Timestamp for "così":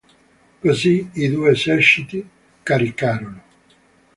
0.61-1.11